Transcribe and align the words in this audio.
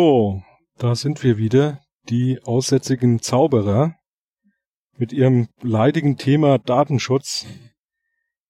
So, 0.00 0.44
da 0.76 0.94
sind 0.94 1.24
wir 1.24 1.38
wieder, 1.38 1.80
die 2.08 2.38
aussätzigen 2.44 3.18
Zauberer 3.18 3.96
mit 4.96 5.12
ihrem 5.12 5.48
leidigen 5.60 6.16
Thema 6.16 6.58
Datenschutz. 6.58 7.46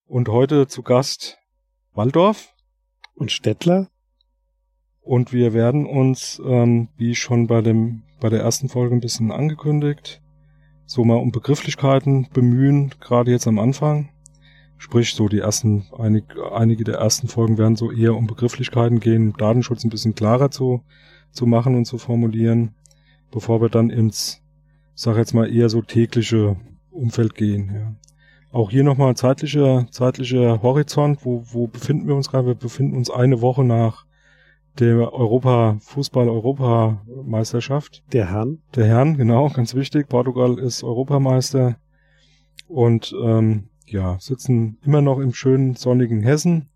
Und 0.05 0.29
heute 0.29 0.67
zu 0.67 0.83
Gast 0.83 1.39
Waldorf 1.95 2.53
und 3.15 3.33
Stettler. 3.33 3.89
Und 5.01 5.33
wir 5.33 5.55
werden 5.55 5.87
uns, 5.87 6.39
ähm, 6.45 6.91
wie 6.99 7.15
schon 7.15 7.47
bei 7.47 7.63
dem 7.63 8.03
bei 8.21 8.29
der 8.29 8.43
ersten 8.43 8.69
Folge 8.69 8.95
ein 8.95 9.01
bisschen 9.01 9.33
angekündigt, 9.33 10.21
so 10.85 11.03
mal 11.03 11.15
um 11.15 11.33
Begrifflichkeiten 11.33 12.29
bemühen, 12.31 12.93
gerade 13.01 13.31
jetzt 13.31 13.47
am 13.47 13.59
Anfang. 13.59 14.11
Sprich, 14.77 15.15
so 15.15 15.29
die 15.29 15.39
ersten, 15.39 15.87
einig, 15.97 16.25
einige 16.53 16.85
der 16.85 16.97
ersten 16.97 17.27
Folgen 17.27 17.57
werden 17.57 17.77
so 17.77 17.91
eher 17.91 18.15
um 18.17 18.27
Begrifflichkeiten 18.27 19.01
gehen, 19.01 19.33
Datenschutz 19.39 19.83
ein 19.83 19.91
bisschen 19.91 20.15
klarer 20.15 20.51
zu, 20.51 20.85
zu 21.31 21.47
machen 21.47 21.75
und 21.75 21.85
zu 21.85 21.99
formulieren, 21.99 22.75
bevor 23.31 23.61
wir 23.61 23.69
dann 23.69 23.91
ins, 23.91 24.43
sag 24.95 25.17
jetzt 25.17 25.35
mal, 25.35 25.53
eher 25.53 25.69
so 25.69 25.83
tägliche 25.83 26.57
Umfeld 26.91 27.35
gehen. 27.35 27.71
Ja. 27.75 27.95
Auch 28.51 28.71
hier 28.71 28.85
nochmal 28.85 29.15
zeitlicher, 29.17 29.87
zeitlicher 29.91 30.63
Horizont, 30.63 31.25
wo, 31.25 31.45
wo 31.53 31.67
befinden 31.67 32.09
wir 32.09 32.15
uns 32.15 32.31
gerade? 32.31 32.47
Wir 32.49 32.55
befinden 32.55 32.97
uns 32.97 33.11
eine 33.11 33.43
Woche 33.43 33.63
nach 33.63 34.07
der 34.79 35.13
Europa, 35.13 35.77
Fußball-Europameisterschaft. 35.81 38.03
Der 38.13 38.31
Herrn. 38.31 38.63
Der 38.75 38.87
Herrn, 38.87 39.17
genau, 39.17 39.49
ganz 39.51 39.75
wichtig. 39.75 40.09
Portugal 40.09 40.59
ist 40.59 40.83
Europameister. 40.83 41.77
Und 42.69 43.15
ähm, 43.23 43.69
ja, 43.87 44.19
sitzen 44.21 44.79
immer 44.85 45.03
noch 45.03 45.19
im 45.19 45.35
schönen 45.35 45.75
sonnigen 45.75 46.23
Hessen. 46.23 46.71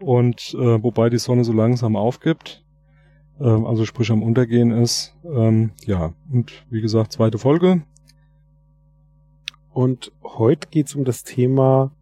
Und 0.00 0.54
äh, 0.54 0.82
wobei 0.82 1.10
die 1.10 1.18
Sonne 1.18 1.44
so 1.44 1.52
langsam 1.52 1.94
aufgibt, 1.94 2.64
ähm, 3.40 3.66
also 3.66 3.84
sprich 3.84 4.10
am 4.10 4.22
Untergehen 4.22 4.70
ist. 4.70 5.14
Ähm, 5.24 5.72
ja, 5.86 6.12
und 6.30 6.52
wie 6.70 6.80
gesagt, 6.80 7.12
zweite 7.12 7.38
Folge. 7.38 7.82
Und 9.72 10.12
heute 10.22 10.68
geht 10.68 10.88
es 10.88 10.94
um 10.94 11.04
das 11.04 11.22
Thema, 11.24 11.92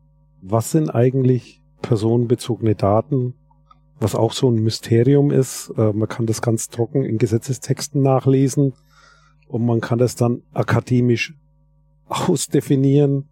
was 0.41 0.71
sind 0.71 0.91
eigentlich 0.91 1.63
personenbezogene 1.83 2.75
Daten, 2.75 3.35
was 4.01 4.15
auch 4.15 4.33
so 4.33 4.51
ein 4.51 4.63
Mysterium 4.63 5.31
ist. 5.31 5.73
Äh, 5.77 5.93
man 5.93 6.09
kann 6.09 6.27
das 6.27 6.43
ganz 6.43 6.69
trocken 6.69 7.05
in 7.05 7.19
Gesetzestexten 7.19 8.03
nachlesen 8.03 8.75
und 9.47 9.65
man 9.65 9.81
kann 9.81 9.99
das 9.99 10.17
dann 10.17 10.43
akademisch 10.53 11.35
ausdefinieren. 12.09 13.29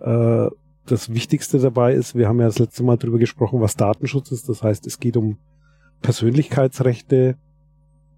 Äh, 0.00 0.48
das 0.86 1.14
Wichtigste 1.14 1.58
dabei 1.58 1.94
ist, 1.94 2.14
wir 2.14 2.28
haben 2.28 2.40
ja 2.40 2.46
das 2.46 2.58
letzte 2.58 2.82
Mal 2.82 2.98
darüber 2.98 3.18
gesprochen, 3.18 3.60
was 3.60 3.74
Datenschutz 3.76 4.30
ist. 4.32 4.48
Das 4.48 4.62
heißt, 4.62 4.86
es 4.86 5.00
geht 5.00 5.16
um 5.16 5.38
Persönlichkeitsrechte 6.02 7.36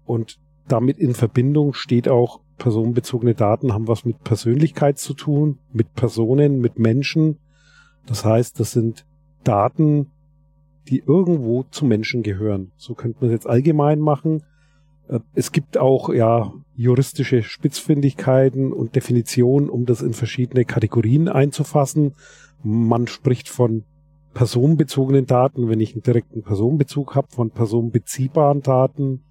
und 0.05 0.39
damit 0.67 0.97
in 0.97 1.13
Verbindung 1.13 1.73
steht 1.73 2.07
auch 2.07 2.41
personenbezogene 2.57 3.35
Daten 3.35 3.73
haben 3.73 3.87
was 3.87 4.03
mit 4.03 4.23
Persönlichkeit 4.23 4.97
zu 4.97 5.13
tun, 5.13 5.59
mit 5.71 5.93
Personen, 5.93 6.59
mit 6.59 6.79
Menschen. 6.79 7.37
Das 8.05 8.25
heißt, 8.25 8.59
das 8.59 8.71
sind 8.71 9.05
Daten, 9.43 10.07
die 10.87 11.03
irgendwo 11.05 11.63
zu 11.63 11.85
Menschen 11.85 12.23
gehören. 12.23 12.71
So 12.77 12.95
könnte 12.95 13.19
man 13.19 13.29
es 13.29 13.33
jetzt 13.33 13.47
allgemein 13.47 13.99
machen. 13.99 14.43
Äh, 15.07 15.19
es 15.33 15.51
gibt 15.51 15.77
auch 15.77 16.09
ja 16.09 16.51
juristische 16.75 17.43
Spitzfindigkeiten 17.43 18.71
und 18.71 18.95
Definitionen, 18.95 19.69
um 19.69 19.85
das 19.85 20.01
in 20.01 20.13
verschiedene 20.13 20.65
Kategorien 20.65 21.27
einzufassen. 21.27 22.13
Man 22.63 23.07
spricht 23.07 23.49
von 23.49 23.83
personenbezogenen 24.37 25.25
Daten, 25.25 25.67
wenn 25.67 25.79
ich 25.79 25.93
einen 25.93 26.03
direkten 26.03 26.43
Personenbezug 26.43 27.15
habe, 27.15 27.27
von 27.31 27.49
personenbeziehbaren 27.49 28.61
Daten, 28.61 29.23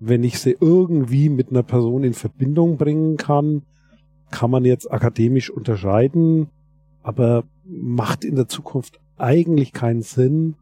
wenn 0.00 0.22
ich 0.22 0.38
sie 0.38 0.54
irgendwie 0.60 1.30
mit 1.30 1.48
einer 1.48 1.62
Person 1.62 2.04
in 2.04 2.12
Verbindung 2.12 2.76
bringen 2.76 3.16
kann, 3.16 3.62
kann 4.30 4.50
man 4.50 4.66
jetzt 4.66 4.92
akademisch 4.92 5.48
unterscheiden, 5.48 6.48
aber 7.02 7.44
macht 7.64 8.22
in 8.22 8.34
der 8.34 8.46
Zukunft 8.46 9.00
eigentlich 9.16 9.72
keinen 9.72 10.02
Sinn, 10.02 10.56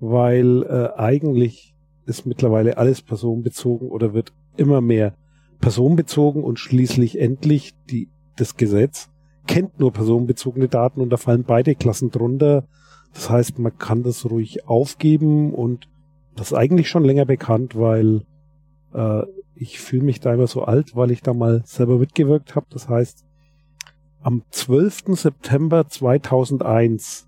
weil 0.00 0.62
äh, 0.62 0.98
eigentlich 0.98 1.74
ist 2.06 2.24
mittlerweile 2.24 2.78
alles 2.78 3.02
personenbezogen 3.02 3.90
oder 3.90 4.14
wird 4.14 4.32
immer 4.56 4.80
mehr 4.80 5.12
personenbezogen 5.60 6.42
und 6.42 6.58
schließlich 6.58 7.20
endlich 7.20 7.74
die, 7.90 8.08
das 8.36 8.56
Gesetz 8.56 9.10
kennt 9.46 9.78
nur 9.78 9.92
personenbezogene 9.92 10.68
Daten 10.68 11.02
und 11.02 11.10
da 11.10 11.18
fallen 11.18 11.44
beide 11.44 11.74
Klassen 11.74 12.10
drunter. 12.10 12.64
Das 13.16 13.30
heißt, 13.30 13.58
man 13.58 13.76
kann 13.78 14.02
das 14.02 14.30
ruhig 14.30 14.68
aufgeben 14.68 15.54
und 15.54 15.88
das 16.36 16.48
ist 16.52 16.56
eigentlich 16.56 16.90
schon 16.90 17.02
länger 17.02 17.24
bekannt, 17.24 17.74
weil 17.74 18.26
äh, 18.92 19.22
ich 19.54 19.80
fühle 19.80 20.04
mich 20.04 20.20
da 20.20 20.34
immer 20.34 20.46
so 20.46 20.64
alt, 20.64 20.94
weil 20.94 21.10
ich 21.10 21.22
da 21.22 21.32
mal 21.32 21.62
selber 21.64 21.96
mitgewirkt 21.96 22.54
habe. 22.54 22.66
Das 22.68 22.90
heißt, 22.90 23.24
am 24.22 24.42
12. 24.50 25.16
September 25.18 25.88
2001 25.88 27.26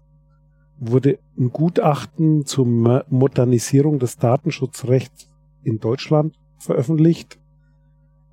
wurde 0.79 1.19
ein 1.39 1.51
Gutachten 1.51 2.45
zur 2.45 2.67
Modernisierung 2.67 3.99
des 3.99 4.19
Datenschutzrechts 4.19 5.31
in 5.65 5.81
Deutschland 5.81 6.35
veröffentlicht. 6.59 7.39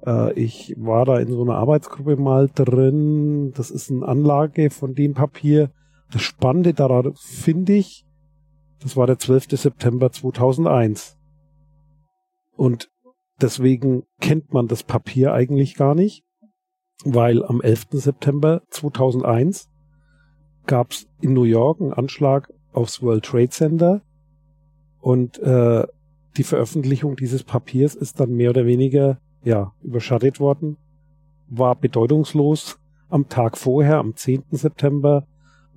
Äh, 0.06 0.34
ich 0.34 0.76
war 0.78 1.06
da 1.06 1.20
in 1.20 1.32
so 1.32 1.42
einer 1.42 1.56
Arbeitsgruppe 1.56 2.18
mal 2.18 2.50
drin. 2.54 3.54
Das 3.56 3.72
ist 3.72 3.90
eine 3.90 4.06
Anlage 4.06 4.70
von 4.72 4.94
dem 4.94 5.14
Papier. 5.14 5.72
Das 6.12 6.22
Spannende 6.22 6.74
daran 6.74 7.14
finde 7.16 7.74
ich, 7.74 8.06
das 8.80 8.96
war 8.96 9.08
der 9.08 9.18
12. 9.18 9.48
September 9.52 10.12
2001. 10.12 11.18
Und 12.56 12.90
deswegen 13.42 14.04
kennt 14.22 14.54
man 14.54 14.68
das 14.68 14.84
Papier 14.84 15.34
eigentlich 15.34 15.76
gar 15.76 15.96
nicht, 15.96 16.24
weil 17.04 17.44
am 17.44 17.62
11. 17.62 17.88
September 17.92 18.62
2001 18.70 19.70
gab 20.66 20.92
es 20.92 21.08
in 21.22 21.34
New 21.34 21.44
York 21.44 21.82
einen 21.82 21.94
Anschlag 21.94 22.52
aufs 22.74 23.02
World 23.02 23.26
Trade 23.26 23.50
Center 23.50 24.02
und 25.00 25.38
äh, 25.40 25.86
die 26.38 26.44
Veröffentlichung 26.44 27.16
dieses 27.16 27.44
Papiers 27.44 27.96
ist 27.96 28.20
dann 28.20 28.32
mehr 28.32 28.50
oder 28.50 28.66
weniger 28.66 29.20
ja 29.44 29.74
überschattet 29.84 30.40
worden, 30.40 30.78
war 31.48 31.76
bedeutungslos. 31.76 32.80
Am 33.10 33.30
Tag 33.30 33.56
vorher, 33.56 34.00
am 34.00 34.16
10. 34.16 34.46
September, 34.52 35.28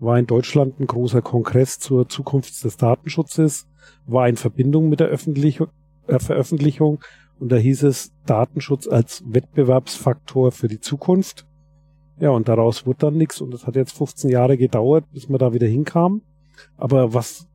war 0.00 0.18
in 0.18 0.26
Deutschland 0.26 0.78
ein 0.80 0.86
großer 0.86 1.22
Kongress 1.22 1.78
zur 1.78 2.08
Zukunft 2.08 2.64
des 2.64 2.76
Datenschutzes, 2.76 3.66
war 4.06 4.28
in 4.28 4.36
Verbindung 4.36 4.88
mit 4.88 5.00
der 5.00 5.08
Öffentlich 5.08 5.60
äh, 6.06 6.18
Veröffentlichung 6.18 7.00
und 7.38 7.52
da 7.52 7.56
hieß 7.56 7.84
es 7.84 8.12
Datenschutz 8.26 8.88
als 8.88 9.22
Wettbewerbsfaktor 9.26 10.52
für 10.52 10.68
die 10.68 10.80
Zukunft. 10.80 11.46
Ja, 12.20 12.30
und 12.30 12.48
daraus 12.48 12.84
wurde 12.86 12.98
dann 12.98 13.16
nichts 13.16 13.40
und 13.40 13.54
es 13.54 13.66
hat 13.66 13.76
jetzt 13.76 13.96
15 13.96 14.30
Jahre 14.30 14.56
gedauert, 14.56 15.04
bis 15.12 15.28
man 15.28 15.38
da 15.38 15.52
wieder 15.52 15.68
hinkam. 15.68 16.22
Aber 16.76 17.14
was 17.14 17.48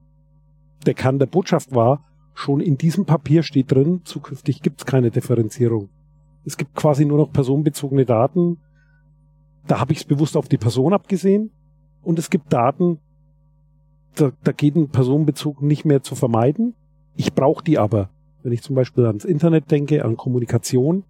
der 0.85 0.93
Kern 0.93 1.19
der 1.19 1.25
Botschaft 1.25 1.75
war, 1.75 2.05
schon 2.33 2.61
in 2.61 2.77
diesem 2.77 3.05
Papier 3.05 3.43
steht 3.43 3.71
drin, 3.71 4.01
zukünftig 4.05 4.61
gibt 4.61 4.81
es 4.81 4.85
keine 4.85 5.11
Differenzierung. 5.11 5.89
Es 6.45 6.57
gibt 6.57 6.75
quasi 6.75 7.05
nur 7.05 7.17
noch 7.17 7.31
personenbezogene 7.31 8.05
Daten. 8.05 8.57
Da 9.67 9.79
habe 9.79 9.93
ich 9.93 9.99
es 9.99 10.03
bewusst 10.05 10.35
auf 10.35 10.47
die 10.47 10.57
Person 10.57 10.93
abgesehen. 10.93 11.51
Und 12.03 12.19
es 12.19 12.29
gibt 12.29 12.51
Daten, 12.51 12.99
da, 14.15 14.31
da 14.43 14.51
geht 14.51 14.75
ein 14.75 14.89
Personenbezug 14.89 15.61
nicht 15.61 15.85
mehr 15.85 16.03
zu 16.03 16.15
vermeiden. 16.15 16.75
Ich 17.15 17.33
brauche 17.33 17.63
die 17.63 17.77
aber. 17.77 18.09
Wenn 18.43 18.51
ich 18.51 18.61
zum 18.61 18.75
Beispiel 18.75 19.05
ans 19.05 19.25
Internet 19.25 19.71
denke, 19.71 20.03
an 20.03 20.17
Kommunikation, 20.17 21.03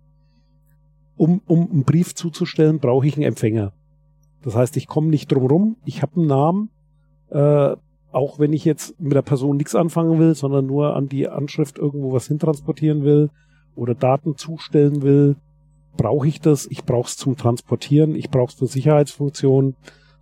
um, 1.18 1.42
um 1.48 1.70
einen 1.70 1.84
Brief 1.84 2.16
zuzustellen, 2.16 2.80
brauche 2.80 3.08
ich 3.08 3.16
einen 3.16 3.26
Empfänger. 3.26 3.74
Das 4.44 4.56
heißt, 4.56 4.78
ich 4.78 4.88
komme 4.88 5.08
nicht 5.08 5.32
drum 5.32 5.46
rum, 5.48 5.78
ich 5.86 6.02
habe 6.02 6.18
einen 6.18 6.28
Namen, 6.28 6.70
äh, 7.30 7.76
auch 8.12 8.40
wenn 8.40 8.54
ich 8.54 8.66
jetzt 8.66 9.00
mit 9.00 9.14
der 9.14 9.22
Person 9.24 9.58
nichts 9.58 9.74
anfangen 9.74 10.20
will, 10.20 10.36
sondern 10.36 10.68
nur 10.68 10.96
an 10.96 11.10
die 11.10 11.28
Anschrift 11.28 11.80
irgendwo 11.80 12.14
was 12.14 12.28
hintransportieren 12.28 13.04
will 13.04 13.32
oder 13.76 13.96
Daten 13.96 14.38
zustellen 14.38 15.02
will, 15.02 15.36
brauche 15.98 16.28
ich 16.28 16.40
das. 16.40 16.68
Ich 16.70 16.84
brauche 16.84 17.08
es 17.08 17.18
zum 17.18 17.36
Transportieren, 17.38 18.16
ich 18.16 18.30
brauche 18.30 18.52
es 18.52 18.60
für 18.60 18.68
Sicherheitsfunktionen. 18.68 19.76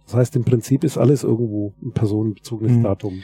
Das 0.05 0.15
heißt, 0.15 0.35
im 0.35 0.43
Prinzip 0.43 0.83
ist 0.83 0.97
alles 0.97 1.23
irgendwo 1.23 1.73
ein 1.81 1.91
personenbezogenes 1.91 2.77
mhm. 2.77 2.83
Datum 2.83 3.23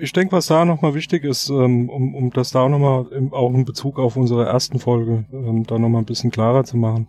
ich 0.00 0.12
denke, 0.12 0.32
was 0.32 0.46
da 0.46 0.64
nochmal 0.64 0.94
wichtig 0.94 1.24
ist, 1.24 1.50
ähm, 1.50 1.88
um, 1.88 2.14
um 2.14 2.30
das 2.30 2.50
da 2.50 2.68
nochmal 2.68 3.06
auch 3.32 3.52
in 3.52 3.64
Bezug 3.64 3.98
auf 3.98 4.16
unsere 4.16 4.46
ersten 4.46 4.78
Folge 4.78 5.24
ähm, 5.32 5.64
da 5.66 5.78
nochmal 5.78 6.02
ein 6.02 6.06
bisschen 6.06 6.30
klarer 6.30 6.64
zu 6.64 6.76
machen. 6.76 7.06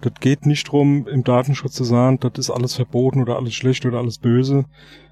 Das 0.00 0.14
geht 0.20 0.46
nicht 0.46 0.70
drum, 0.70 1.06
im 1.06 1.24
Datenschutz 1.24 1.74
zu 1.74 1.84
sagen, 1.84 2.18
das 2.20 2.32
ist 2.36 2.50
alles 2.50 2.74
verboten 2.74 3.20
oder 3.20 3.36
alles 3.36 3.54
schlecht 3.54 3.84
oder 3.84 3.98
alles 3.98 4.18
böse, 4.18 4.64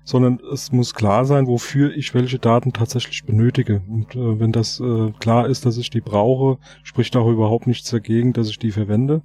sondern 0.04 0.40
es 0.52 0.72
muss 0.72 0.94
klar 0.94 1.26
sein, 1.26 1.46
wofür 1.46 1.94
ich 1.94 2.14
welche 2.14 2.38
Daten 2.38 2.72
tatsächlich 2.72 3.24
benötige. 3.24 3.82
Und 3.88 4.16
äh, 4.16 4.40
wenn 4.40 4.52
das 4.52 4.80
äh, 4.80 5.12
klar 5.18 5.48
ist, 5.48 5.66
dass 5.66 5.76
ich 5.76 5.90
die 5.90 6.00
brauche, 6.00 6.58
spricht 6.82 7.14
auch 7.16 7.28
überhaupt 7.28 7.66
nichts 7.66 7.90
dagegen, 7.90 8.32
dass 8.32 8.48
ich 8.48 8.58
die 8.58 8.72
verwende. 8.72 9.22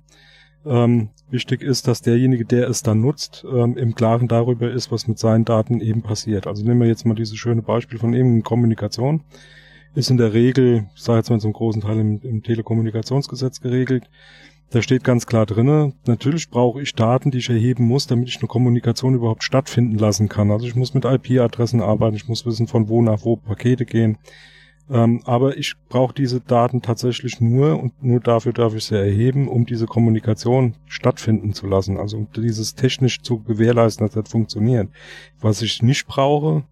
Ähm, 0.65 1.09
wichtig 1.29 1.61
ist, 1.61 1.87
dass 1.87 2.01
derjenige, 2.01 2.45
der 2.45 2.69
es 2.69 2.83
dann 2.83 3.01
nutzt, 3.01 3.45
ähm, 3.51 3.75
im 3.77 3.95
Klaren 3.95 4.27
darüber 4.27 4.71
ist, 4.71 4.91
was 4.91 5.07
mit 5.07 5.19
seinen 5.19 5.45
Daten 5.45 5.81
eben 5.81 6.01
passiert. 6.01 6.47
Also 6.47 6.63
nehmen 6.63 6.81
wir 6.81 6.87
jetzt 6.87 7.05
mal 7.05 7.15
dieses 7.15 7.37
schöne 7.37 7.61
Beispiel 7.61 7.99
von 7.99 8.13
eben 8.13 8.43
Kommunikation. 8.43 9.21
ist 9.95 10.09
in 10.09 10.17
der 10.17 10.33
Regel, 10.33 10.87
ich 10.95 11.01
sage 11.01 11.19
jetzt 11.19 11.29
mal 11.29 11.39
zum 11.39 11.53
großen 11.53 11.81
Teil 11.81 11.99
im, 11.99 12.21
im 12.23 12.43
Telekommunikationsgesetz 12.43 13.61
geregelt. 13.61 14.09
Da 14.71 14.81
steht 14.81 15.03
ganz 15.03 15.27
klar 15.27 15.45
drinne, 15.45 15.93
natürlich 16.07 16.49
brauche 16.49 16.81
ich 16.81 16.95
Daten, 16.95 17.29
die 17.29 17.37
ich 17.37 17.49
erheben 17.49 17.85
muss, 17.85 18.07
damit 18.07 18.27
ich 18.27 18.39
eine 18.39 18.47
Kommunikation 18.47 19.13
überhaupt 19.13 19.43
stattfinden 19.43 19.99
lassen 19.99 20.29
kann. 20.29 20.49
Also 20.49 20.65
ich 20.65 20.75
muss 20.75 20.95
mit 20.95 21.05
IP-Adressen 21.05 21.79
arbeiten, 21.79 22.15
ich 22.15 22.27
muss 22.27 22.45
wissen, 22.47 22.65
von 22.65 22.89
wo 22.89 23.03
nach 23.03 23.23
wo 23.23 23.35
Pakete 23.35 23.85
gehen. 23.85 24.17
Ähm, 24.89 25.21
aber 25.25 25.57
ich 25.57 25.75
brauche 25.89 26.13
diese 26.13 26.41
Daten 26.41 26.81
tatsächlich 26.81 27.39
nur 27.39 27.81
und 27.81 28.03
nur 28.03 28.19
dafür 28.19 28.53
darf 28.53 28.75
ich 28.75 28.85
sie 28.85 28.97
erheben, 28.97 29.47
um 29.47 29.65
diese 29.65 29.85
Kommunikation 29.85 30.75
stattfinden 30.87 31.53
zu 31.53 31.67
lassen. 31.67 31.97
Also 31.97 32.17
um 32.17 32.27
dieses 32.35 32.75
technisch 32.75 33.21
zu 33.21 33.39
gewährleisten, 33.39 34.05
dass 34.05 34.15
das 34.15 34.29
funktioniert. 34.29 34.89
Was 35.39 35.61
ich 35.61 35.81
nicht 35.81 36.05
brauche, 36.05 36.63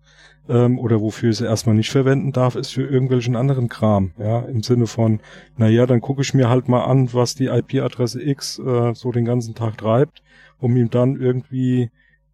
ähm, 0.50 0.80
oder 0.80 1.02
wofür 1.02 1.30
ich 1.30 1.38
sie 1.38 1.46
erstmal 1.46 1.76
nicht 1.76 1.92
verwenden 1.92 2.32
darf, 2.32 2.56
ist 2.56 2.74
für 2.74 2.84
irgendwelchen 2.84 3.36
anderen 3.36 3.70
Kram. 3.70 4.12
Ja, 4.18 4.42
im 4.42 4.64
Sinne 4.64 4.88
von, 4.88 5.20
naja, 5.58 5.86
dann 5.86 6.02
gucke 6.02 6.22
ich 6.22 6.34
mir 6.34 6.50
halt 6.50 6.68
mal 6.68 6.84
an, 6.84 7.14
was 7.14 7.36
die 7.36 7.48
IP-Adresse 7.48 8.22
X 8.22 8.60
äh, 8.60 8.94
so 8.94 9.12
den 9.12 9.26
ganzen 9.26 9.56
Tag 9.56 9.78
treibt, 9.78 10.22
um 10.60 10.76
ihm 10.76 10.90
dann 10.90 11.20
irgendwie 11.20 11.90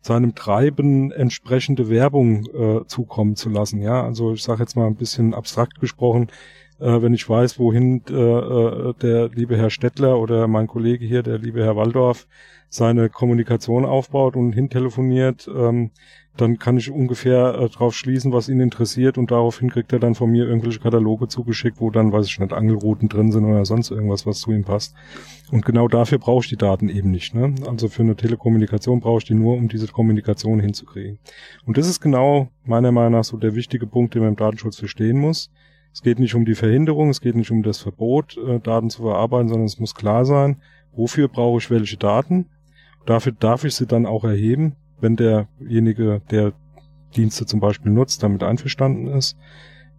seinem 0.07 0.35
Treiben 0.35 1.11
entsprechende 1.11 1.89
Werbung 1.89 2.45
äh, 2.47 2.85
zukommen 2.87 3.35
zu 3.35 3.49
lassen. 3.49 3.81
Ja, 3.81 4.03
also 4.03 4.33
ich 4.33 4.43
sage 4.43 4.61
jetzt 4.63 4.75
mal 4.75 4.87
ein 4.87 4.95
bisschen 4.95 5.33
abstrakt 5.33 5.79
gesprochen, 5.79 6.27
äh, 6.79 7.01
wenn 7.01 7.13
ich 7.13 7.27
weiß, 7.27 7.59
wohin 7.59 8.03
äh, 8.09 8.13
äh, 8.13 8.93
der 9.01 9.29
liebe 9.29 9.57
Herr 9.57 9.69
Stettler 9.69 10.19
oder 10.19 10.47
mein 10.47 10.67
Kollege 10.67 11.05
hier, 11.05 11.23
der 11.23 11.39
liebe 11.39 11.63
Herr 11.63 11.75
Waldorf, 11.75 12.27
seine 12.69 13.09
Kommunikation 13.09 13.85
aufbaut 13.85 14.35
und 14.35 14.51
hintelefoniert, 14.51 15.49
ähm, 15.53 15.91
dann 16.35 16.59
kann 16.59 16.77
ich 16.77 16.91
ungefähr 16.91 17.55
äh, 17.55 17.69
drauf 17.69 17.95
schließen, 17.95 18.31
was 18.31 18.49
ihn 18.49 18.59
interessiert 18.59 19.17
und 19.17 19.31
daraufhin 19.31 19.69
kriegt 19.69 19.91
er 19.91 19.99
dann 19.99 20.15
von 20.15 20.29
mir 20.29 20.45
irgendwelche 20.45 20.79
Kataloge 20.79 21.27
zugeschickt, 21.27 21.79
wo 21.79 21.89
dann, 21.89 22.11
weiß 22.11 22.27
ich 22.27 22.39
nicht, 22.39 22.53
Angelrouten 22.53 23.09
drin 23.09 23.31
sind 23.31 23.45
oder 23.45 23.65
sonst 23.65 23.91
irgendwas, 23.91 24.25
was 24.25 24.39
zu 24.39 24.51
ihm 24.51 24.63
passt. 24.63 24.95
Und 25.51 25.65
genau 25.65 25.87
dafür 25.87 26.19
brauche 26.19 26.43
ich 26.43 26.49
die 26.49 26.57
Daten 26.57 26.89
eben 26.89 27.11
nicht. 27.11 27.33
Ne? 27.33 27.55
Also 27.67 27.87
für 27.87 28.03
eine 28.03 28.15
Telekommunikation 28.15 28.99
brauche 28.99 29.19
ich 29.19 29.25
die 29.25 29.33
nur, 29.33 29.55
um 29.55 29.67
diese 29.67 29.87
Kommunikation 29.87 30.59
hinzukriegen. 30.59 31.19
Und 31.65 31.77
das 31.77 31.87
ist 31.87 32.01
genau 32.01 32.49
meiner 32.65 32.91
Meinung 32.91 33.13
nach 33.13 33.23
so 33.23 33.37
der 33.37 33.55
wichtige 33.55 33.87
Punkt, 33.87 34.13
den 34.13 34.21
man 34.21 34.31
im 34.31 34.35
Datenschutz 34.35 34.77
verstehen 34.77 35.17
muss. 35.17 35.49
Es 35.97 36.03
geht 36.03 36.19
nicht 36.19 36.35
um 36.35 36.45
die 36.45 36.55
Verhinderung, 36.55 37.09
es 37.09 37.21
geht 37.21 37.35
nicht 37.35 37.49
um 37.49 37.63
das 37.63 37.79
Verbot, 37.79 38.37
äh, 38.37 38.59
Daten 38.59 38.89
zu 38.89 39.01
verarbeiten, 39.01 39.49
sondern 39.49 39.65
es 39.65 39.79
muss 39.79 39.95
klar 39.95 40.25
sein, 40.25 40.61
wofür 40.91 41.27
brauche 41.27 41.57
ich 41.57 41.71
welche 41.71 41.97
Daten. 41.97 42.45
Dafür 43.05 43.31
darf 43.31 43.63
ich 43.63 43.73
sie 43.75 43.87
dann 43.87 44.05
auch 44.05 44.23
erheben 44.23 44.75
wenn 44.99 45.15
derjenige, 45.15 46.21
der 46.31 46.53
Dienste 47.15 47.45
zum 47.45 47.59
Beispiel 47.59 47.91
nutzt, 47.91 48.23
damit 48.23 48.43
einverstanden 48.43 49.07
ist, 49.07 49.37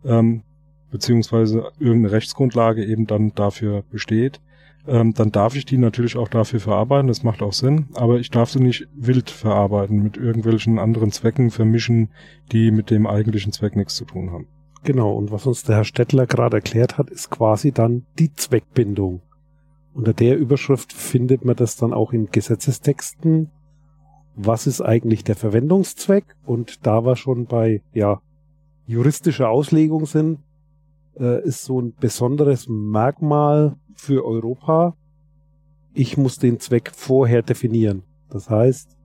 ähm, 0.04 0.42
beziehungsweise 0.90 1.70
irgendeine 1.78 2.12
Rechtsgrundlage 2.12 2.84
eben 2.84 3.06
dann 3.06 3.34
dafür 3.34 3.82
besteht, 3.90 4.40
ähm, 4.86 5.14
dann 5.14 5.32
darf 5.32 5.54
ich 5.54 5.64
die 5.64 5.78
natürlich 5.78 6.16
auch 6.16 6.28
dafür 6.28 6.60
verarbeiten, 6.60 7.08
das 7.08 7.22
macht 7.22 7.42
auch 7.42 7.52
Sinn, 7.52 7.86
aber 7.94 8.18
ich 8.18 8.30
darf 8.30 8.50
sie 8.50 8.60
nicht 8.60 8.88
wild 8.94 9.30
verarbeiten, 9.30 10.02
mit 10.02 10.16
irgendwelchen 10.16 10.78
anderen 10.78 11.12
Zwecken 11.12 11.50
vermischen, 11.50 12.10
die 12.52 12.70
mit 12.70 12.90
dem 12.90 13.06
eigentlichen 13.06 13.52
Zweck 13.52 13.76
nichts 13.76 13.96
zu 13.96 14.04
tun 14.04 14.30
haben. 14.30 14.46
Genau, 14.84 15.14
und 15.14 15.30
was 15.30 15.46
uns 15.46 15.62
der 15.64 15.76
Herr 15.76 15.84
Stettler 15.84 16.26
gerade 16.26 16.58
erklärt 16.58 16.98
hat, 16.98 17.10
ist 17.10 17.30
quasi 17.30 17.72
dann 17.72 18.06
die 18.18 18.32
Zweckbindung. 18.32 19.22
Unter 19.94 20.12
der 20.12 20.38
Überschrift 20.38 20.92
findet 20.92 21.44
man 21.44 21.56
das 21.56 21.76
dann 21.76 21.92
auch 21.92 22.12
in 22.12 22.30
Gesetzestexten 22.30 23.50
was 24.40 24.68
ist 24.68 24.80
eigentlich 24.80 25.24
der 25.24 25.34
Verwendungszweck? 25.34 26.36
Und 26.46 26.86
da 26.86 27.04
wir 27.04 27.16
schon 27.16 27.46
bei 27.46 27.82
ja, 27.92 28.20
juristischer 28.86 29.50
Auslegung 29.50 30.06
sind, 30.06 30.38
äh, 31.18 31.44
ist 31.44 31.64
so 31.64 31.80
ein 31.80 31.92
besonderes 31.94 32.68
Merkmal 32.68 33.74
für 33.94 34.24
Europa. 34.24 34.94
Ich 35.92 36.16
muss 36.16 36.38
den 36.38 36.60
Zweck 36.60 36.92
vorher 36.94 37.42
definieren. 37.42 38.04
Das 38.30 38.48
heißt, 38.48 38.96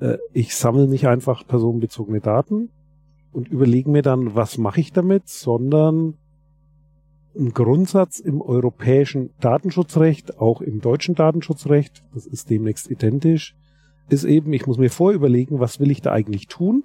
äh, 0.00 0.16
ich 0.32 0.56
sammle 0.56 0.88
nicht 0.88 1.06
einfach 1.06 1.46
personenbezogene 1.46 2.20
Daten 2.20 2.70
und 3.32 3.48
überlege 3.48 3.90
mir 3.90 4.02
dann, 4.02 4.34
was 4.34 4.58
mache 4.58 4.80
ich 4.80 4.92
damit, 4.92 5.28
sondern 5.28 6.14
ein 7.34 7.52
Grundsatz 7.52 8.18
im 8.20 8.42
europäischen 8.42 9.30
Datenschutzrecht, 9.40 10.38
auch 10.38 10.60
im 10.60 10.80
deutschen 10.80 11.14
Datenschutzrecht, 11.14 12.04
das 12.12 12.26
ist 12.26 12.50
demnächst 12.50 12.90
identisch, 12.90 13.56
ist 14.10 14.24
eben, 14.24 14.52
ich 14.52 14.66
muss 14.66 14.78
mir 14.78 14.90
vorüberlegen, 14.90 15.60
was 15.60 15.80
will 15.80 15.90
ich 15.90 16.02
da 16.02 16.12
eigentlich 16.12 16.48
tun, 16.48 16.84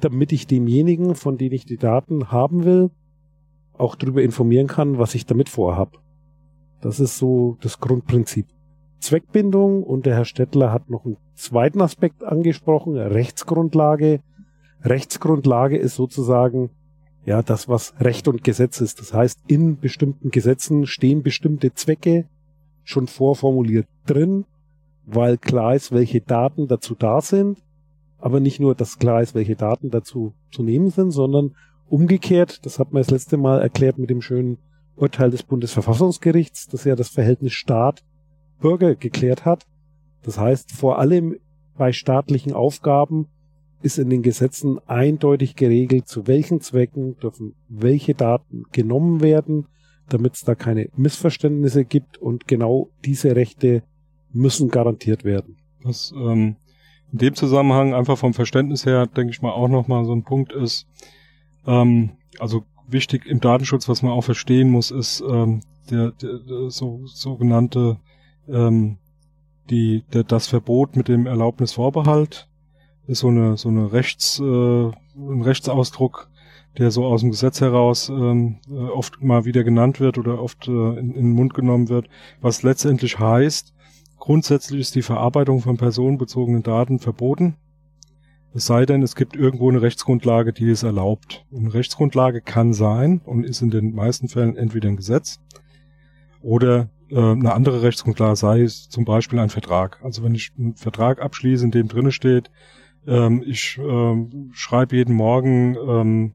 damit 0.00 0.32
ich 0.32 0.46
demjenigen, 0.46 1.14
von 1.14 1.36
dem 1.36 1.52
ich 1.52 1.66
die 1.66 1.76
Daten 1.76 2.32
haben 2.32 2.64
will, 2.64 2.90
auch 3.76 3.94
darüber 3.94 4.22
informieren 4.22 4.66
kann, 4.66 4.98
was 4.98 5.14
ich 5.14 5.26
damit 5.26 5.48
vorhab. 5.48 6.00
Das 6.80 7.00
ist 7.00 7.18
so 7.18 7.58
das 7.60 7.80
Grundprinzip. 7.80 8.46
Zweckbindung 9.00 9.82
und 9.82 10.06
der 10.06 10.14
Herr 10.14 10.24
Stettler 10.24 10.72
hat 10.72 10.90
noch 10.90 11.04
einen 11.04 11.16
zweiten 11.34 11.80
Aspekt 11.80 12.22
angesprochen, 12.22 12.96
Rechtsgrundlage. 12.96 14.20
Rechtsgrundlage 14.84 15.76
ist 15.76 15.94
sozusagen 15.94 16.70
ja 17.24 17.42
das, 17.42 17.68
was 17.68 17.94
Recht 18.00 18.28
und 18.28 18.44
Gesetz 18.44 18.80
ist. 18.80 19.00
Das 19.00 19.12
heißt, 19.12 19.40
in 19.46 19.78
bestimmten 19.78 20.30
Gesetzen 20.30 20.86
stehen 20.86 21.22
bestimmte 21.22 21.74
Zwecke 21.74 22.26
schon 22.84 23.06
vorformuliert 23.06 23.86
drin 24.06 24.46
weil 25.14 25.38
klar 25.38 25.74
ist, 25.74 25.92
welche 25.92 26.20
Daten 26.20 26.68
dazu 26.68 26.94
da 26.94 27.20
sind, 27.20 27.62
aber 28.18 28.40
nicht 28.40 28.60
nur, 28.60 28.74
dass 28.74 28.98
klar 28.98 29.22
ist, 29.22 29.34
welche 29.34 29.56
Daten 29.56 29.90
dazu 29.90 30.34
zu 30.50 30.62
nehmen 30.62 30.90
sind, 30.90 31.10
sondern 31.10 31.56
umgekehrt, 31.88 32.64
das 32.64 32.78
hat 32.78 32.92
man 32.92 33.02
das 33.02 33.10
letzte 33.10 33.36
Mal 33.36 33.60
erklärt 33.60 33.98
mit 33.98 34.10
dem 34.10 34.22
schönen 34.22 34.58
Urteil 34.96 35.30
des 35.30 35.42
Bundesverfassungsgerichts, 35.42 36.68
das 36.68 36.84
ja 36.84 36.94
das 36.94 37.08
Verhältnis 37.08 37.52
Staat-Bürger 37.54 38.94
geklärt 38.94 39.44
hat. 39.44 39.66
Das 40.22 40.38
heißt, 40.38 40.72
vor 40.72 40.98
allem 40.98 41.36
bei 41.76 41.92
staatlichen 41.92 42.52
Aufgaben 42.52 43.26
ist 43.82 43.98
in 43.98 44.10
den 44.10 44.22
Gesetzen 44.22 44.78
eindeutig 44.86 45.56
geregelt, 45.56 46.08
zu 46.08 46.26
welchen 46.26 46.60
Zwecken 46.60 47.16
dürfen 47.18 47.54
welche 47.68 48.14
Daten 48.14 48.64
genommen 48.72 49.20
werden, 49.20 49.66
damit 50.08 50.34
es 50.34 50.44
da 50.44 50.54
keine 50.54 50.88
Missverständnisse 50.96 51.84
gibt 51.84 52.18
und 52.18 52.46
genau 52.46 52.90
diese 53.04 53.36
Rechte 53.36 53.82
müssen 54.32 54.68
garantiert 54.68 55.24
werden. 55.24 55.56
Was 55.82 56.12
ähm, 56.14 56.56
in 57.12 57.18
dem 57.18 57.34
Zusammenhang 57.34 57.94
einfach 57.94 58.18
vom 58.18 58.34
Verständnis 58.34 58.84
her, 58.86 59.06
denke 59.06 59.32
ich 59.32 59.42
mal, 59.42 59.52
auch 59.52 59.68
nochmal 59.68 60.04
so 60.04 60.12
ein 60.12 60.24
Punkt 60.24 60.52
ist, 60.52 60.86
ähm, 61.66 62.10
also 62.38 62.64
wichtig 62.86 63.26
im 63.26 63.40
Datenschutz, 63.40 63.88
was 63.88 64.02
man 64.02 64.12
auch 64.12 64.24
verstehen 64.24 64.70
muss, 64.70 64.90
ist 64.90 65.22
ähm, 65.26 65.60
der, 65.90 66.12
der, 66.12 66.38
der 66.38 66.70
so, 66.70 67.00
sogenannte 67.06 67.98
ähm, 68.48 68.98
die, 69.70 70.04
der, 70.12 70.24
das 70.24 70.48
Verbot 70.48 70.96
mit 70.96 71.08
dem 71.08 71.26
Erlaubnisvorbehalt 71.26 72.49
ist 73.10 73.20
so 73.20 73.28
eine 73.28 73.56
so 73.56 73.68
eine 73.68 73.92
Rechts 73.92 74.40
äh, 74.40 74.44
ein 74.44 75.42
Rechtsausdruck, 75.42 76.30
der 76.78 76.90
so 76.90 77.04
aus 77.04 77.20
dem 77.20 77.30
Gesetz 77.30 77.60
heraus 77.60 78.08
ähm, 78.08 78.58
äh, 78.70 78.74
oft 78.74 79.22
mal 79.22 79.44
wieder 79.44 79.64
genannt 79.64 80.00
wird 80.00 80.18
oder 80.18 80.40
oft 80.40 80.68
äh, 80.68 80.70
in, 80.70 81.14
in 81.14 81.14
den 81.14 81.32
Mund 81.32 81.54
genommen 81.54 81.88
wird, 81.88 82.08
was 82.40 82.62
letztendlich 82.62 83.18
heißt, 83.18 83.74
Grundsätzlich 84.20 84.80
ist 84.80 84.94
die 84.94 85.02
Verarbeitung 85.02 85.60
von 85.60 85.78
personenbezogenen 85.78 86.62
Daten 86.62 86.98
verboten. 86.98 87.56
Es 88.52 88.66
sei 88.66 88.84
denn, 88.84 89.02
es 89.02 89.16
gibt 89.16 89.34
irgendwo 89.34 89.70
eine 89.70 89.80
Rechtsgrundlage, 89.80 90.52
die 90.52 90.68
es 90.68 90.82
erlaubt. 90.82 91.46
Und 91.50 91.60
eine 91.60 91.74
Rechtsgrundlage 91.74 92.42
kann 92.42 92.74
sein 92.74 93.22
und 93.24 93.44
ist 93.44 93.62
in 93.62 93.70
den 93.70 93.94
meisten 93.94 94.28
Fällen 94.28 94.56
entweder 94.56 94.88
ein 94.88 94.96
Gesetz 94.96 95.40
oder 96.42 96.90
äh, 97.08 97.16
eine 97.16 97.54
andere 97.54 97.82
Rechtsgrundlage 97.82 98.36
sei 98.36 98.60
es 98.60 98.90
zum 98.90 99.06
Beispiel 99.06 99.38
ein 99.38 99.48
Vertrag. 99.48 99.98
Also 100.04 100.22
wenn 100.22 100.34
ich 100.34 100.52
einen 100.58 100.74
Vertrag 100.74 101.22
abschließe, 101.22 101.64
in 101.64 101.70
dem 101.70 101.88
drinne 101.88 102.12
steht, 102.12 102.50
ähm, 103.06 103.42
ich 103.46 103.78
ähm, 103.78 104.50
schreibe 104.52 104.96
jeden 104.96 105.14
Morgen 105.14 105.76
ähm, 105.76 106.34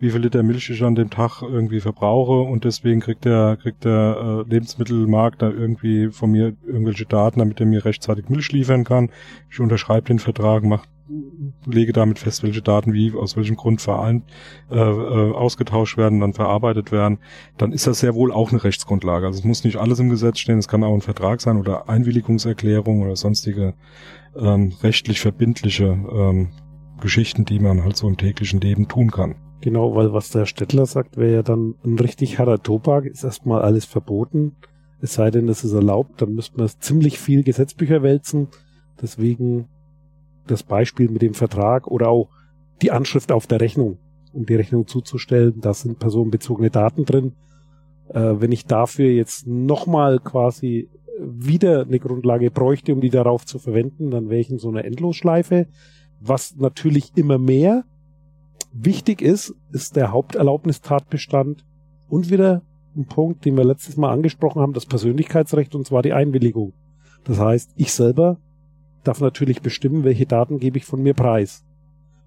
wie 0.00 0.10
viel 0.10 0.22
Liter 0.22 0.42
Milch 0.42 0.70
ich 0.70 0.82
an 0.82 0.94
dem 0.94 1.10
Tag 1.10 1.42
irgendwie 1.42 1.80
verbrauche 1.80 2.40
und 2.50 2.64
deswegen 2.64 3.00
kriegt 3.00 3.26
der, 3.26 3.58
kriegt 3.60 3.84
der 3.84 4.44
äh, 4.46 4.50
Lebensmittelmarkt 4.50 5.42
da 5.42 5.50
irgendwie 5.50 6.08
von 6.08 6.30
mir 6.30 6.56
irgendwelche 6.66 7.04
Daten, 7.04 7.40
damit 7.40 7.60
er 7.60 7.66
mir 7.66 7.84
rechtzeitig 7.84 8.30
Milch 8.30 8.50
liefern 8.50 8.84
kann. 8.84 9.10
Ich 9.50 9.60
unterschreibe 9.60 10.06
den 10.06 10.18
Vertrag, 10.18 10.64
mach, 10.64 10.86
lege 11.66 11.92
damit 11.92 12.18
fest, 12.18 12.42
welche 12.42 12.62
Daten 12.62 12.92
wie, 12.92 13.12
aus 13.12 13.36
welchem 13.36 13.56
Grund 13.56 13.80
vereint, 13.80 14.24
äh, 14.70 14.76
äh, 14.76 15.32
ausgetauscht 15.32 15.96
werden, 15.96 16.20
dann 16.20 16.32
verarbeitet 16.32 16.92
werden, 16.92 17.18
dann 17.58 17.72
ist 17.72 17.86
das 17.86 18.00
sehr 18.00 18.14
wohl 18.14 18.32
auch 18.32 18.50
eine 18.50 18.62
Rechtsgrundlage. 18.62 19.26
Also 19.26 19.38
es 19.38 19.44
muss 19.44 19.64
nicht 19.64 19.76
alles 19.76 19.98
im 19.98 20.10
Gesetz 20.10 20.38
stehen, 20.38 20.58
es 20.58 20.68
kann 20.68 20.84
auch 20.84 20.94
ein 20.94 21.00
Vertrag 21.00 21.40
sein 21.40 21.58
oder 21.58 21.88
Einwilligungserklärung 21.88 23.02
oder 23.02 23.16
sonstige 23.16 23.74
ähm, 24.36 24.72
rechtlich 24.82 25.20
verbindliche 25.20 25.86
ähm, 25.86 26.48
Geschichten, 27.00 27.44
die 27.44 27.58
man 27.58 27.82
halt 27.82 27.96
so 27.96 28.08
im 28.08 28.16
täglichen 28.16 28.60
Leben 28.60 28.88
tun 28.88 29.10
kann. 29.10 29.34
Genau, 29.62 29.94
weil 29.94 30.12
was 30.12 30.30
der 30.30 30.46
Stettler 30.46 30.86
sagt, 30.86 31.16
wäre 31.16 31.34
ja 31.34 31.42
dann 31.42 31.74
ein 31.84 31.98
richtig 31.98 32.38
harter 32.38 32.62
Tobak, 32.62 33.04
ist 33.04 33.24
erstmal 33.24 33.62
alles 33.62 33.84
verboten. 33.84 34.56
Es 35.02 35.14
sei 35.14 35.30
denn, 35.30 35.48
es 35.48 35.64
ist 35.64 35.72
erlaubt, 35.72 36.22
dann 36.22 36.34
müsste 36.34 36.58
man 36.58 36.68
ziemlich 36.68 37.18
viel 37.18 37.42
Gesetzbücher 37.42 38.02
wälzen. 38.02 38.48
Deswegen 39.00 39.68
das 40.46 40.62
Beispiel 40.62 41.08
mit 41.08 41.22
dem 41.22 41.34
Vertrag 41.34 41.86
oder 41.86 42.08
auch 42.08 42.28
die 42.82 42.90
Anschrift 42.90 43.32
auf 43.32 43.46
der 43.46 43.60
Rechnung. 43.60 43.98
um 44.32 44.46
die 44.46 44.54
Rechnung 44.54 44.86
zuzustellen. 44.86 45.60
Da 45.60 45.74
sind 45.74 45.98
personenbezogene 45.98 46.70
Daten 46.70 47.04
drin. 47.04 47.32
Äh, 48.10 48.34
wenn 48.38 48.52
ich 48.52 48.64
dafür 48.64 49.10
jetzt 49.10 49.46
nochmal 49.46 50.20
quasi 50.20 50.88
wieder 51.18 51.82
eine 51.82 51.98
Grundlage 51.98 52.50
bräuchte, 52.50 52.94
um 52.94 53.00
die 53.00 53.10
darauf 53.10 53.44
zu 53.44 53.58
verwenden, 53.58 54.10
dann 54.10 54.30
wäre 54.30 54.40
ich 54.40 54.50
in 54.50 54.58
so 54.58 54.68
einer 54.68 54.84
Endlosschleife. 54.84 55.66
Was 56.20 56.56
natürlich 56.56 57.12
immer 57.16 57.38
mehr 57.38 57.84
wichtig 58.72 59.20
ist, 59.20 59.54
ist 59.72 59.96
der 59.96 60.12
Haupterlaubnistatbestand 60.12 61.64
und 62.08 62.30
wieder 62.30 62.62
ein 62.96 63.06
Punkt, 63.06 63.44
den 63.44 63.56
wir 63.56 63.64
letztes 63.64 63.96
Mal 63.96 64.12
angesprochen 64.12 64.62
haben, 64.62 64.72
das 64.72 64.86
Persönlichkeitsrecht 64.86 65.74
und 65.74 65.86
zwar 65.86 66.02
die 66.02 66.12
Einwilligung. 66.12 66.72
Das 67.24 67.38
heißt, 67.38 67.72
ich 67.76 67.92
selber 67.92 68.38
darf 69.04 69.20
natürlich 69.20 69.62
bestimmen, 69.62 70.04
welche 70.04 70.26
Daten 70.26 70.58
gebe 70.58 70.78
ich 70.78 70.84
von 70.84 71.02
mir 71.02 71.14
preis. 71.14 71.64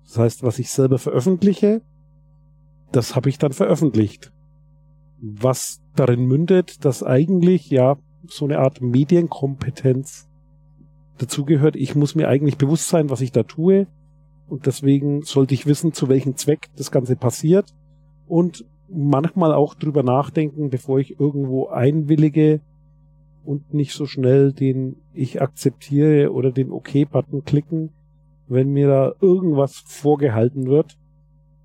Das 0.06 0.18
heißt, 0.18 0.44
was 0.44 0.60
ich 0.60 0.70
selber 0.70 1.00
veröffentliche, 1.00 1.82
das 2.92 3.15
habe 3.15 3.30
ich 3.30 3.38
dann 3.38 3.53
veröffentlicht. 3.53 4.32
Was 5.22 5.82
darin 5.96 6.25
mündet, 6.25 6.84
dass 6.86 7.03
eigentlich 7.03 7.70
ja 7.70 7.98
so 8.27 8.46
eine 8.46 8.60
Art 8.60 8.82
Medienkompetenz 8.82 10.30
dazugehört. 11.18 11.75
Ich 11.75 11.96
muss 11.96 12.15
mir 12.15 12.27
eigentlich 12.27 12.58
bewusst 12.58 12.89
sein, 12.89 13.10
was 13.10 13.22
ich 13.22 13.32
da 13.32 13.44
tue. 13.44 13.88
Und 14.48 14.65
deswegen 14.65 15.24
sollte 15.24 15.53
ich 15.53 15.65
wissen, 15.65 15.94
zu 15.94 16.10
welchem 16.10 16.36
Zweck 16.36 16.70
das 16.75 16.92
Ganze 16.92 17.15
passiert. 17.15 17.74
Und 18.27 18.65
manchmal 18.89 19.53
auch 19.53 19.75
drüber 19.75 20.03
nachdenken, 20.03 20.70
bevor 20.70 21.00
ich 21.00 21.20
irgendwo 21.20 21.68
einwillige 21.68 22.62
und 23.45 23.73
nicht 23.73 23.93
so 23.93 24.05
schnell 24.05 24.53
den 24.53 24.97
Ich 25.13 25.41
akzeptiere 25.41 26.31
oder 26.31 26.51
den 26.51 26.71
OK-Button 26.71 27.43
klicken, 27.43 27.91
wenn 28.47 28.69
mir 28.69 28.88
da 28.88 29.13
irgendwas 29.21 29.83
vorgehalten 29.85 30.67
wird. 30.67 30.97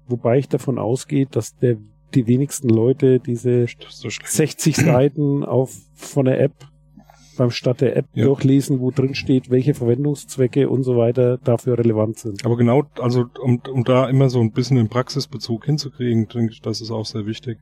Wobei 0.07 0.39
ich 0.39 0.49
davon 0.49 0.79
ausgehe, 0.79 1.27
dass 1.27 1.57
der, 1.57 1.77
die 2.15 2.27
wenigsten 2.27 2.69
Leute 2.69 3.21
diese 3.21 3.67
so 3.89 4.09
60 4.09 4.77
Seiten 4.77 5.45
auf, 5.45 5.77
von 5.95 6.25
der 6.25 6.41
App 6.41 6.55
beim 7.39 7.51
Start 7.51 7.81
der 7.81 7.97
App 7.97 8.07
ja. 8.13 8.25
durchlesen, 8.25 8.81
wo 8.81 8.91
drin 8.91 9.15
steht, 9.15 9.49
welche 9.49 9.73
Verwendungszwecke 9.73 10.69
und 10.69 10.83
so 10.83 10.97
weiter 10.97 11.39
dafür 11.39 11.79
relevant 11.79 12.19
sind. 12.19 12.45
Aber 12.45 12.57
genau, 12.57 12.85
also 12.99 13.27
um, 13.41 13.63
um 13.73 13.85
da 13.85 14.09
immer 14.09 14.29
so 14.29 14.41
ein 14.41 14.51
bisschen 14.51 14.77
den 14.77 14.89
Praxisbezug 14.89 15.65
hinzukriegen, 15.65 16.29
denke 16.29 16.53
ich, 16.53 16.61
das 16.61 16.81
ist 16.81 16.91
auch 16.91 17.07
sehr 17.07 17.25
wichtig. 17.27 17.59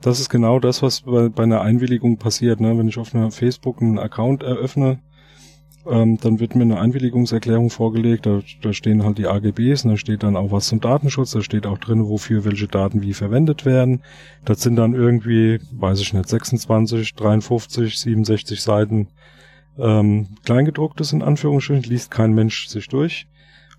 Das 0.00 0.20
ist 0.20 0.28
genau 0.28 0.58
das, 0.60 0.82
was 0.82 1.02
bei, 1.02 1.28
bei 1.28 1.44
einer 1.44 1.62
Einwilligung 1.62 2.18
passiert. 2.18 2.60
Ne? 2.60 2.76
Wenn 2.76 2.88
ich 2.88 2.98
auf 2.98 3.14
einer 3.14 3.30
Facebook 3.30 3.80
einen 3.80 3.98
Account 3.98 4.42
eröffne, 4.42 4.98
ähm, 5.86 6.18
dann 6.18 6.40
wird 6.40 6.54
mir 6.54 6.62
eine 6.62 6.80
Einwilligungserklärung 6.80 7.70
vorgelegt, 7.70 8.26
da, 8.26 8.40
da 8.62 8.72
stehen 8.72 9.04
halt 9.04 9.18
die 9.18 9.26
AGBs 9.26 9.84
und 9.84 9.90
da 9.90 9.96
steht 9.96 10.22
dann 10.22 10.36
auch 10.36 10.50
was 10.50 10.68
zum 10.68 10.80
Datenschutz, 10.80 11.32
da 11.32 11.42
steht 11.42 11.66
auch 11.66 11.78
drin, 11.78 12.08
wofür 12.08 12.44
welche 12.44 12.68
Daten 12.68 13.02
wie 13.02 13.12
verwendet 13.12 13.66
werden. 13.66 14.02
Das 14.44 14.62
sind 14.62 14.76
dann 14.76 14.94
irgendwie, 14.94 15.60
weiß 15.72 16.00
ich 16.00 16.14
nicht, 16.14 16.28
26, 16.28 17.14
53, 17.14 17.98
67 17.98 18.62
Seiten 18.62 19.08
ähm, 19.78 20.28
Kleingedrucktes 20.44 21.12
in 21.12 21.22
Anführungsstrichen, 21.22 21.90
liest 21.90 22.10
kein 22.10 22.32
Mensch 22.32 22.68
sich 22.68 22.88
durch. 22.88 23.26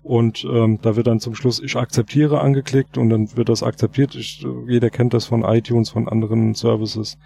Und 0.06 0.46
ähm, 0.48 0.78
da 0.82 0.94
wird 0.94 1.08
dann 1.08 1.18
zum 1.18 1.34
Schluss 1.34 1.60
ich 1.60 1.76
akzeptiere 1.76 2.40
angeklickt 2.40 2.96
und 2.96 3.10
dann 3.10 3.36
wird 3.36 3.48
das 3.48 3.64
akzeptiert. 3.64 4.14
Ich, 4.14 4.46
jeder 4.68 4.88
kennt 4.88 5.14
das 5.14 5.24
von 5.24 5.42
iTunes, 5.42 5.90
von 5.90 6.08
anderen 6.08 6.54
Services 6.54 7.18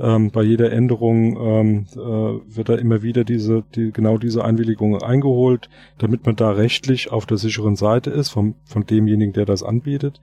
ähm, 0.00 0.30
bei 0.30 0.42
jeder 0.42 0.72
Änderung 0.72 1.36
ähm, 1.36 1.86
äh, 1.94 2.56
wird 2.56 2.68
da 2.68 2.76
immer 2.76 3.02
wieder 3.02 3.24
diese, 3.24 3.62
die, 3.74 3.92
genau 3.92 4.16
diese 4.16 4.44
Einwilligung 4.44 5.00
eingeholt, 5.02 5.68
damit 5.98 6.24
man 6.24 6.36
da 6.36 6.50
rechtlich 6.52 7.12
auf 7.12 7.26
der 7.26 7.36
sicheren 7.36 7.76
Seite 7.76 8.10
ist, 8.10 8.30
vom, 8.30 8.54
von 8.64 8.86
demjenigen, 8.86 9.34
der 9.34 9.44
das 9.44 9.62
anbietet. 9.62 10.20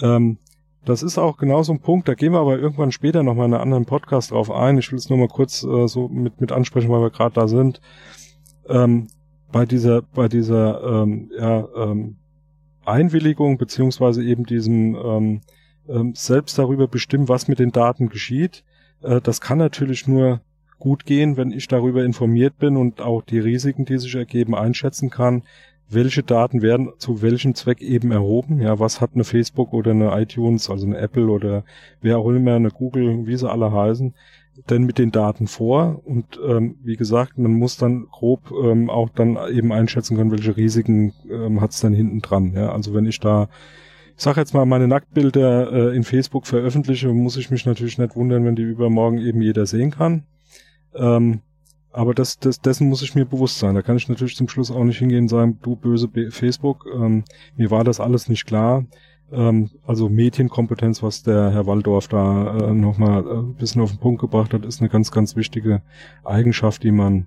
Ähm, 0.00 0.38
das 0.84 1.02
ist 1.02 1.18
auch 1.18 1.36
genau 1.36 1.62
so 1.62 1.72
ein 1.72 1.80
Punkt, 1.80 2.08
da 2.08 2.14
gehen 2.14 2.32
wir 2.32 2.40
aber 2.40 2.58
irgendwann 2.58 2.92
später 2.92 3.22
nochmal 3.22 3.48
in 3.48 3.54
einem 3.54 3.62
anderen 3.62 3.84
Podcast 3.84 4.30
drauf 4.30 4.50
ein. 4.50 4.78
Ich 4.78 4.90
will 4.92 4.98
es 4.98 5.10
nur 5.10 5.18
mal 5.18 5.28
kurz 5.28 5.64
äh, 5.64 5.88
so 5.88 6.08
mit, 6.08 6.40
mit 6.40 6.52
ansprechen, 6.52 6.90
weil 6.90 7.02
wir 7.02 7.10
gerade 7.10 7.34
da 7.34 7.48
sind. 7.48 7.80
Ähm, 8.68 9.08
bei 9.52 9.66
dieser, 9.66 10.02
bei 10.02 10.28
dieser 10.28 11.02
ähm, 11.02 11.30
ja, 11.36 11.68
ähm, 11.76 12.16
Einwilligung 12.84 13.58
beziehungsweise 13.58 14.22
eben 14.22 14.44
diesem 14.44 14.94
ähm, 14.96 15.40
ähm, 15.88 16.14
selbst 16.14 16.58
darüber 16.58 16.88
bestimmen, 16.88 17.28
was 17.28 17.48
mit 17.48 17.58
den 17.58 17.72
Daten 17.72 18.08
geschieht, 18.08 18.64
äh, 19.02 19.20
das 19.20 19.40
kann 19.40 19.58
natürlich 19.58 20.06
nur 20.06 20.40
gut 20.78 21.04
gehen, 21.04 21.36
wenn 21.36 21.52
ich 21.52 21.68
darüber 21.68 22.04
informiert 22.04 22.58
bin 22.58 22.76
und 22.76 23.00
auch 23.00 23.22
die 23.22 23.38
Risiken, 23.38 23.84
die 23.84 23.98
sich 23.98 24.14
ergeben, 24.14 24.54
einschätzen 24.54 25.10
kann. 25.10 25.42
Welche 25.88 26.22
Daten 26.22 26.62
werden 26.62 26.90
zu 26.98 27.20
welchem 27.20 27.54
Zweck 27.54 27.82
eben 27.82 28.12
erhoben? 28.12 28.60
Ja, 28.60 28.78
was 28.78 29.00
hat 29.00 29.10
eine 29.14 29.24
Facebook 29.24 29.72
oder 29.72 29.90
eine 29.90 30.18
iTunes, 30.20 30.70
also 30.70 30.86
eine 30.86 30.96
Apple 30.96 31.28
oder 31.28 31.64
wer 32.00 32.18
auch 32.18 32.30
immer, 32.30 32.54
eine 32.54 32.70
Google, 32.70 33.26
wie 33.26 33.36
sie 33.36 33.50
alle 33.50 33.72
heißen, 33.72 34.14
denn 34.68 34.84
mit 34.84 34.98
den 34.98 35.10
Daten 35.10 35.46
vor? 35.46 36.02
Und 36.04 36.38
ähm, 36.46 36.76
wie 36.82 36.96
gesagt, 36.96 37.38
man 37.38 37.52
muss 37.52 37.76
dann 37.76 38.06
grob 38.10 38.52
ähm, 38.52 38.90
auch 38.90 39.08
dann 39.10 39.38
eben 39.50 39.72
einschätzen 39.72 40.16
können, 40.16 40.30
welche 40.30 40.56
Risiken 40.56 41.12
ähm, 41.30 41.60
hat 41.60 41.70
es 41.70 41.80
dann 41.80 41.92
hinten 41.92 42.20
dran. 42.20 42.52
Ja, 42.54 42.72
also 42.72 42.94
wenn 42.94 43.06
ich 43.06 43.20
da 43.20 43.48
ich 44.20 44.24
sag 44.24 44.36
jetzt 44.36 44.52
mal, 44.52 44.66
meine 44.66 44.86
Nacktbilder 44.86 45.72
äh, 45.72 45.96
in 45.96 46.04
Facebook 46.04 46.46
veröffentliche, 46.46 47.08
muss 47.08 47.38
ich 47.38 47.50
mich 47.50 47.64
natürlich 47.64 47.96
nicht 47.96 48.16
wundern, 48.16 48.44
wenn 48.44 48.54
die 48.54 48.64
übermorgen 48.64 49.16
eben 49.16 49.40
jeder 49.40 49.64
sehen 49.64 49.92
kann. 49.92 50.24
Ähm, 50.94 51.40
aber 51.90 52.12
das, 52.12 52.38
das, 52.38 52.60
dessen 52.60 52.90
muss 52.90 53.00
ich 53.00 53.14
mir 53.14 53.24
bewusst 53.24 53.58
sein. 53.58 53.74
Da 53.74 53.80
kann 53.80 53.96
ich 53.96 54.10
natürlich 54.10 54.36
zum 54.36 54.46
Schluss 54.46 54.70
auch 54.70 54.84
nicht 54.84 54.98
hingehen 54.98 55.22
und 55.22 55.28
sagen, 55.28 55.58
du 55.62 55.74
böse 55.74 56.10
Facebook, 56.30 56.86
ähm, 56.94 57.24
mir 57.56 57.70
war 57.70 57.82
das 57.82 57.98
alles 57.98 58.28
nicht 58.28 58.44
klar. 58.44 58.84
Ähm, 59.32 59.70
also 59.86 60.08
Medienkompetenz, 60.08 61.02
was 61.02 61.22
der 61.22 61.50
Herr 61.50 61.66
Waldorf 61.66 62.08
da 62.08 62.56
äh, 62.56 62.74
nochmal 62.74 63.26
äh, 63.26 63.38
ein 63.38 63.54
bisschen 63.54 63.82
auf 63.82 63.90
den 63.90 64.00
Punkt 64.00 64.20
gebracht 64.20 64.52
hat, 64.52 64.64
ist 64.64 64.80
eine 64.80 64.88
ganz, 64.88 65.10
ganz 65.10 65.36
wichtige 65.36 65.82
Eigenschaft, 66.24 66.82
die 66.82 66.92
man 66.92 67.26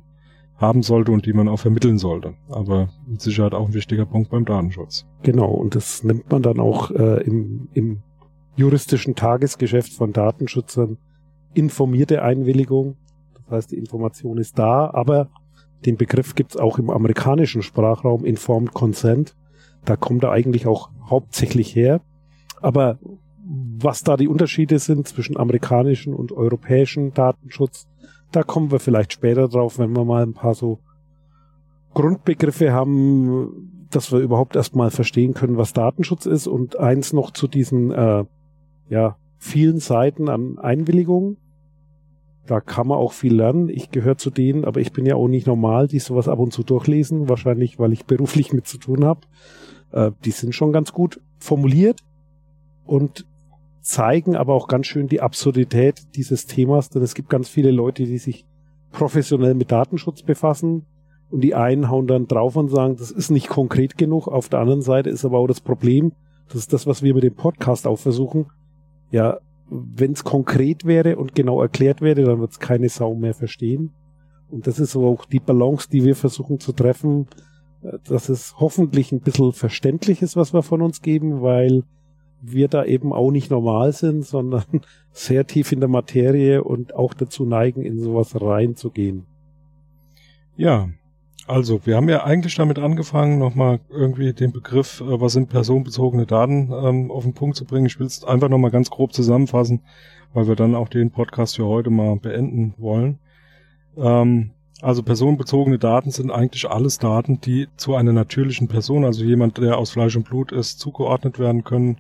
haben 0.58 0.84
sollte 0.84 1.12
und 1.12 1.26
die 1.26 1.34
man 1.34 1.48
auch 1.48 1.60
vermitteln 1.60 1.98
sollte. 1.98 2.36
Aber 2.50 2.90
mit 3.08 3.22
Sicherheit 3.22 3.54
auch 3.54 3.68
ein 3.68 3.74
wichtiger 3.74 4.06
Punkt 4.06 4.30
beim 4.30 4.46
Datenschutz. 4.46 5.06
Genau, 5.24 5.52
und 5.52 5.76
das 5.76 6.04
nimmt 6.04 6.32
man 6.32 6.42
dann 6.42 6.60
auch 6.60 6.92
äh, 6.92 7.24
im, 7.24 7.68
im 7.74 8.00
juristischen 8.56 9.16
Tagesgeschäft 9.16 9.94
von 9.94 10.14
Datenschützern 10.14 10.98
informierte 11.54 12.22
Einwilligung. 12.22 12.98
Das 13.34 13.52
heißt, 13.52 13.72
die 13.72 13.78
Information 13.78 14.38
ist 14.38 14.58
da, 14.58 14.90
aber 14.92 15.30
den 15.86 15.98
Begriff 15.98 16.36
gibt 16.36 16.52
es 16.52 16.58
auch 16.58 16.80
im 16.80 16.90
amerikanischen 16.90 17.62
Sprachraum, 17.62 18.26
Informed 18.26 18.74
Consent. 18.74 19.36
Da 19.86 19.96
kommt 19.96 20.24
er 20.24 20.32
eigentlich 20.32 20.68
auch 20.68 20.90
hauptsächlich 21.10 21.76
her. 21.76 22.02
Aber 22.62 23.00
was 23.46 24.04
da 24.04 24.16
die 24.16 24.28
Unterschiede 24.28 24.80
sind 24.80 25.08
zwischen 25.08 25.38
amerikanischen 25.38 26.14
und 26.14 26.32
europäischen 26.32 27.14
Datenschutz, 27.14 27.88
da 28.32 28.44
kommen 28.44 28.72
wir 28.72 28.80
vielleicht 28.80 29.14
später 29.14 29.48
drauf, 29.48 29.78
wenn 29.80 29.96
wir 29.96 30.06
mal 30.06 30.24
ein 30.24 30.34
paar 30.34 30.56
so 30.56 30.80
Grundbegriffe 31.94 32.72
haben, 32.72 33.88
dass 33.92 34.12
wir 34.12 34.20
überhaupt 34.20 34.56
erstmal 34.56 34.90
verstehen 34.90 35.34
können, 35.34 35.58
was 35.58 35.74
Datenschutz 35.74 36.26
ist. 36.26 36.48
Und 36.48 36.80
eins 36.80 37.14
noch 37.14 37.32
zu 37.32 37.48
diesen 37.48 37.92
äh, 37.92 38.26
ja, 38.90 39.18
vielen 39.38 39.80
Seiten 39.80 40.30
an 40.30 40.58
Einwilligungen. 40.58 41.38
Da 42.46 42.60
kann 42.60 42.88
man 42.88 42.98
auch 42.98 43.14
viel 43.14 43.34
lernen. 43.34 43.70
Ich 43.70 43.92
gehöre 43.92 44.18
zu 44.18 44.30
denen, 44.30 44.66
aber 44.66 44.82
ich 44.82 44.92
bin 44.92 45.06
ja 45.06 45.16
auch 45.16 45.28
nicht 45.28 45.48
normal, 45.48 45.88
die 45.88 46.00
sowas 46.00 46.28
ab 46.28 46.40
und 46.40 46.52
zu 46.52 46.64
durchlesen. 46.64 47.30
Wahrscheinlich, 47.30 47.80
weil 47.80 47.94
ich 47.94 48.06
beruflich 48.06 48.52
mit 48.52 48.68
zu 48.68 48.78
tun 48.78 49.06
habe. 49.06 49.22
Äh, 49.92 50.12
die 50.26 50.32
sind 50.32 50.54
schon 50.54 50.74
ganz 50.74 50.92
gut 50.92 51.22
formuliert 51.40 52.02
und 52.86 53.26
zeigen 53.82 54.36
aber 54.36 54.54
auch 54.54 54.68
ganz 54.68 54.88
schön 54.88 55.08
die 55.08 55.22
Absurdität 55.22 56.16
dieses 56.16 56.46
Themas, 56.46 56.90
denn 56.90 57.02
es 57.02 57.16
gibt 57.16 57.30
ganz 57.30 57.50
viele 57.50 57.72
Leute, 57.72 58.06
die 58.06 58.18
sich 58.18 58.46
professionell 58.92 59.56
mit 59.56 59.72
Datenschutz 59.72 60.24
befassen 60.24 60.86
und 61.30 61.42
die 61.42 61.56
einen 61.56 61.90
hauen 61.90 62.08
dann 62.08 62.28
drauf 62.28 62.56
und 62.56 62.70
sagen, 62.70 62.96
das 62.96 63.12
ist 63.12 63.30
nicht 63.30 63.50
konkret 63.50 63.98
genug. 63.98 64.28
Auf 64.28 64.50
der 64.50 64.60
anderen 64.60 64.82
Seite 64.82 65.10
ist 65.10 65.26
aber 65.26 65.40
auch 65.40 65.48
das 65.48 65.62
Problem, 65.62 66.14
das 66.48 66.58
ist 66.58 66.74
das, 66.74 66.88
was 66.88 67.04
wir 67.04 67.14
mit 67.14 67.24
dem 67.24 67.36
Podcast 67.36 67.88
auch 67.88 68.00
versuchen. 68.00 68.46
Ja, 69.12 69.40
wenn 69.70 70.12
es 70.12 70.24
konkret 70.24 70.86
wäre 70.86 71.18
und 71.18 71.36
genau 71.36 71.62
erklärt 71.62 72.02
wäre, 72.02 72.24
dann 72.24 72.40
wird 72.40 72.52
es 72.52 72.60
keine 72.60 72.90
Sau 72.90 73.16
mehr 73.16 73.34
verstehen. 73.34 73.92
Und 74.50 74.68
das 74.68 74.80
ist 74.80 74.92
so 74.92 75.08
auch 75.08 75.26
die 75.26 75.40
Balance, 75.40 75.90
die 75.90 76.04
wir 76.04 76.16
versuchen 76.16 76.60
zu 76.60 76.74
treffen, 76.74 77.28
äh, 77.82 77.98
dass 78.08 78.30
es 78.30 78.56
hoffentlich 78.60 79.12
ein 79.12 79.22
bisschen 79.22 79.52
verständlich 79.52 80.22
ist, 80.22 80.36
was 80.36 80.54
wir 80.54 80.64
von 80.64 80.82
uns 80.82 81.02
geben, 81.02 81.42
weil 81.42 81.84
wir 82.42 82.68
da 82.68 82.84
eben 82.84 83.14
auch 83.14 83.32
nicht 83.32 83.50
normal 83.50 83.94
sind, 83.94 84.26
sondern 84.26 84.82
sehr 85.12 85.48
tief 85.48 85.72
in 85.72 85.80
der 85.80 85.90
Materie 85.90 86.64
und 86.64 86.94
auch 86.94 87.14
dazu 87.14 87.46
neigen, 87.46 87.82
in 87.82 88.00
sowas 88.00 88.40
reinzugehen. 88.40 89.26
Ja, 90.56 90.90
also 91.48 91.86
wir 91.86 91.96
haben 91.96 92.10
ja 92.10 92.24
eigentlich 92.24 92.56
damit 92.56 92.80
angefangen, 92.80 93.38
nochmal 93.38 93.80
irgendwie 93.90 94.34
den 94.34 94.52
Begriff, 94.52 95.02
äh, 95.02 95.22
was 95.22 95.34
sind 95.34 95.50
personenbezogene 95.50 96.26
Daten, 96.26 96.72
ähm, 96.72 97.12
auf 97.12 97.24
den 97.24 97.34
Punkt 97.34 97.58
zu 97.58 97.66
bringen. 97.66 97.86
Ich 97.86 98.00
will 98.00 98.08
es 98.08 98.24
einfach 98.24 98.50
nochmal 98.50 98.72
ganz 98.72 98.90
grob 98.90 99.14
zusammenfassen, 99.14 99.82
weil 100.34 100.48
wir 100.48 100.56
dann 100.56 100.76
auch 100.76 100.90
den 100.90 101.12
Podcast 101.12 101.58
für 101.58 101.66
heute 101.66 101.90
mal 101.90 102.16
beenden 102.16 102.74
wollen. 102.78 103.20
Ähm, 103.98 104.52
also 104.82 105.04
personenbezogene 105.04 105.80
Daten 105.80 106.12
sind 106.12 106.32
eigentlich 106.32 106.70
alles 106.70 106.98
Daten, 106.98 107.40
die 107.40 107.68
zu 107.78 107.96
einer 107.96 108.14
natürlichen 108.14 108.68
Person, 108.68 109.06
also 109.06 109.24
jemand, 109.24 109.58
der 109.58 109.78
aus 109.78 109.92
Fleisch 109.92 110.16
und 110.16 110.28
Blut 110.28 110.52
ist, 110.52 110.80
zugeordnet 110.80 111.40
werden 111.40 111.64
können 111.64 111.98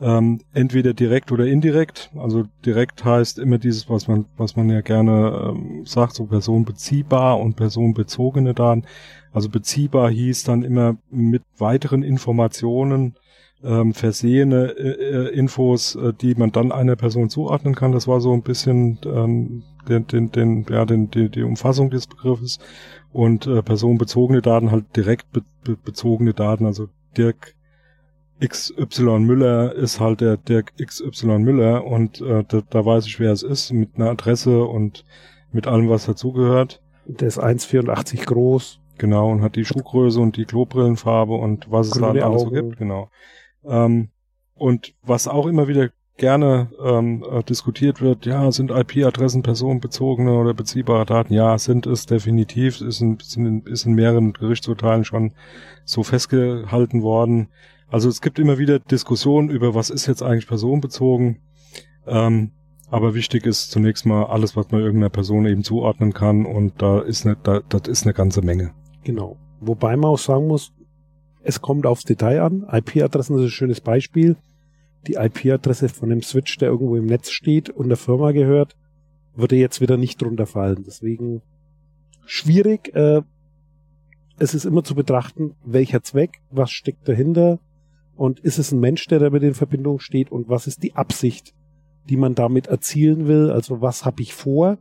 ähm, 0.00 0.40
entweder 0.52 0.94
direkt 0.94 1.32
oder 1.32 1.46
indirekt. 1.46 2.10
Also 2.16 2.44
direkt 2.64 3.04
heißt 3.04 3.38
immer 3.38 3.58
dieses, 3.58 3.88
was 3.90 4.08
man, 4.08 4.26
was 4.36 4.56
man 4.56 4.70
ja 4.70 4.80
gerne 4.80 5.50
ähm, 5.50 5.84
sagt, 5.86 6.14
so 6.14 6.26
personenbeziehbar 6.26 7.38
und 7.38 7.56
personenbezogene 7.56 8.54
Daten. 8.54 8.84
Also 9.32 9.48
beziehbar 9.48 10.10
hieß 10.10 10.44
dann 10.44 10.62
immer 10.62 10.96
mit 11.10 11.42
weiteren 11.58 12.02
Informationen 12.02 13.16
ähm, 13.62 13.92
versehene 13.92 14.70
äh, 14.76 15.28
äh, 15.28 15.34
Infos, 15.34 15.96
äh, 15.96 16.12
die 16.12 16.34
man 16.34 16.52
dann 16.52 16.70
einer 16.72 16.96
Person 16.96 17.28
zuordnen 17.28 17.74
kann. 17.74 17.92
Das 17.92 18.06
war 18.06 18.20
so 18.20 18.32
ein 18.32 18.42
bisschen 18.42 18.98
ähm, 19.04 19.64
den, 19.88 20.06
den, 20.06 20.30
den, 20.30 20.66
ja, 20.70 20.84
den, 20.84 21.10
die, 21.10 21.28
die 21.28 21.42
Umfassung 21.42 21.90
des 21.90 22.06
Begriffes. 22.06 22.58
Und 23.12 23.46
äh, 23.46 23.62
personenbezogene 23.62 24.42
Daten 24.42 24.70
halt 24.70 24.84
direkt 24.94 25.32
be 25.32 25.42
be 25.64 25.76
bezogene 25.76 26.34
Daten. 26.34 26.66
Also 26.66 26.88
Dirk 27.16 27.54
XY 28.40 29.20
Müller 29.20 29.74
ist 29.74 30.00
halt 30.00 30.20
der 30.20 30.36
Dirk 30.36 30.72
XY 30.76 31.38
Müller 31.38 31.84
und 31.84 32.20
äh, 32.20 32.44
da, 32.46 32.62
da 32.68 32.84
weiß 32.84 33.06
ich, 33.06 33.18
wer 33.18 33.32
es 33.32 33.42
ist, 33.42 33.72
mit 33.72 33.96
einer 33.96 34.10
Adresse 34.10 34.64
und 34.64 35.04
mit 35.52 35.66
allem, 35.66 35.88
was 35.88 36.06
dazugehört. 36.06 36.80
Der 37.06 37.28
ist 37.28 37.42
1,84 37.42 38.26
groß. 38.26 38.80
Genau, 38.98 39.30
und 39.30 39.42
hat 39.42 39.54
die 39.54 39.64
Schuhgröße 39.64 40.20
und 40.20 40.36
die 40.36 40.44
Klobrillenfarbe 40.44 41.32
und 41.32 41.70
was 41.70 41.88
es 41.88 41.94
da 41.94 42.10
alles 42.10 42.42
so 42.42 42.50
gibt, 42.50 42.78
genau. 42.78 43.10
Ähm, 43.64 44.08
und 44.56 44.94
was 45.02 45.28
auch 45.28 45.46
immer 45.46 45.68
wieder 45.68 45.90
gerne 46.16 46.68
ähm, 46.84 47.24
äh, 47.30 47.44
diskutiert 47.44 48.00
wird, 48.02 48.26
ja, 48.26 48.50
sind 48.50 48.72
IP-Adressen 48.72 49.42
personenbezogene 49.42 50.32
oder 50.32 50.52
beziehbare 50.52 51.06
Daten? 51.06 51.32
Ja, 51.32 51.56
sind 51.58 51.86
es 51.86 52.06
definitiv, 52.06 52.80
ist 52.80 53.00
in, 53.00 53.62
ist 53.64 53.86
in 53.86 53.94
mehreren 53.94 54.32
Gerichtsurteilen 54.32 55.04
schon 55.04 55.32
so 55.84 56.02
festgehalten 56.02 57.02
worden. 57.02 57.48
Also 57.90 58.08
es 58.08 58.20
gibt 58.20 58.38
immer 58.38 58.58
wieder 58.58 58.78
Diskussionen 58.78 59.48
über, 59.48 59.74
was 59.74 59.90
ist 59.90 60.06
jetzt 60.06 60.22
eigentlich 60.22 60.46
personenbezogen. 60.46 61.38
Ähm, 62.06 62.50
aber 62.90 63.14
wichtig 63.14 63.46
ist 63.46 63.70
zunächst 63.70 64.06
mal 64.06 64.24
alles, 64.24 64.56
was 64.56 64.70
man 64.70 64.80
irgendeiner 64.80 65.10
Person 65.10 65.46
eben 65.46 65.62
zuordnen 65.62 66.12
kann 66.12 66.46
und 66.46 66.80
da 66.80 67.00
ist 67.00 67.26
eine, 67.26 67.36
da, 67.36 67.60
das 67.68 67.88
ist 67.88 68.04
eine 68.04 68.14
ganze 68.14 68.42
Menge. 68.42 68.72
Genau. 69.04 69.36
Wobei 69.60 69.96
man 69.96 70.10
auch 70.10 70.18
sagen 70.18 70.46
muss, 70.46 70.72
es 71.42 71.60
kommt 71.60 71.86
aufs 71.86 72.04
Detail 72.04 72.42
an. 72.42 72.66
IP-Adressen 72.70 73.36
ist 73.38 73.44
ein 73.44 73.50
schönes 73.50 73.80
Beispiel. 73.80 74.36
Die 75.06 75.14
IP-Adresse 75.14 75.88
von 75.88 76.10
dem 76.10 76.22
Switch, 76.22 76.56
der 76.58 76.68
irgendwo 76.68 76.96
im 76.96 77.06
Netz 77.06 77.30
steht 77.30 77.70
und 77.70 77.88
der 77.88 77.96
Firma 77.96 78.32
gehört, 78.32 78.76
würde 79.34 79.56
jetzt 79.56 79.80
wieder 79.80 79.96
nicht 79.96 80.20
drunter 80.20 80.46
fallen. 80.46 80.84
Deswegen 80.86 81.42
schwierig. 82.26 82.94
Äh, 82.94 83.22
es 84.38 84.54
ist 84.54 84.64
immer 84.66 84.84
zu 84.84 84.94
betrachten, 84.94 85.54
welcher 85.64 86.02
Zweck, 86.02 86.40
was 86.50 86.70
steckt 86.70 87.08
dahinter 87.08 87.58
und 88.18 88.40
ist 88.40 88.58
es 88.58 88.72
ein 88.72 88.80
Mensch, 88.80 89.06
der 89.06 89.20
damit 89.20 89.44
in 89.44 89.54
Verbindung 89.54 90.00
steht 90.00 90.32
und 90.32 90.48
was 90.48 90.66
ist 90.66 90.82
die 90.82 90.96
Absicht, 90.96 91.54
die 92.08 92.16
man 92.16 92.34
damit 92.34 92.66
erzielen 92.66 93.28
will. 93.28 93.50
Also 93.50 93.80
was 93.80 94.04
habe 94.04 94.22
ich 94.22 94.34
vor? 94.34 94.76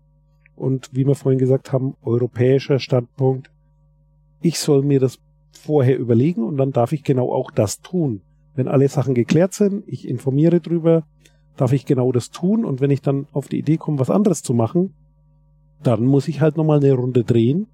Und 0.56 0.89
wie 0.91 1.06
wir 1.06 1.13
vorhin 1.13 1.38
gesagt 1.38 1.72
haben, 1.72 1.96
europäischer 2.01 2.79
Standpunkt. 2.79 3.51
Ich 4.41 4.58
soll 4.58 4.82
mir 4.82 5.00
das 5.00 5.20
vorher 5.51 6.00
überlegen 6.00 6.44
und 6.44 6.58
dann 6.58 6.72
darf 6.72 6.94
ich 6.94 7.03
genau 7.03 7.32
auch 7.32 7.51
das 7.51 7.79
tun. 7.82 8.22
Wenn 8.56 8.67
alle 8.67 8.88
Sachen 8.88 9.13
geklärt 9.13 9.53
sind, 9.53 9.84
ich 9.86 10.08
informiere 10.08 10.60
drüber, 10.60 11.03
darf 11.58 11.74
ich 11.74 11.86
genau 11.86 12.12
das 12.12 12.32
tun 12.32 12.65
und 12.65 12.82
wenn 12.82 12.89
ich 12.89 13.01
dann 13.03 13.27
auf 13.34 13.50
die 13.50 13.60
Idee 13.60 13.77
komme, 13.77 14.00
was 14.00 14.10
anderes 14.10 14.41
zu 14.41 14.56
machen, 14.56 14.96
dann 15.84 16.06
muss 16.06 16.28
ich 16.28 16.41
halt 16.41 16.58
nochmal 16.58 16.80
eine 16.80 16.93
Runde 16.93 17.23
drehen 17.23 17.67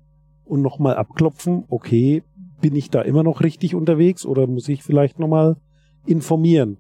und 0.44 0.62
nochmal 0.62 0.96
abklopfen, 0.96 1.64
okay, 1.70 2.22
bin 2.64 2.78
ich 2.78 2.90
da 2.90 3.02
immer 3.02 3.24
noch 3.24 3.42
richtig 3.42 3.76
unterwegs 3.76 4.26
oder 4.26 4.48
muss 4.48 4.70
ich 4.70 4.84
vielleicht 4.84 5.20
nochmal 5.20 5.58
informieren? 6.06 6.78